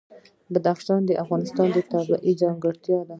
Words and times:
بدخشان 0.53 1.01
د 1.05 1.11
افغانستان 1.23 1.65
یوه 1.69 1.83
طبیعي 1.93 2.33
ځانګړتیا 2.41 2.99
ده. 3.07 3.09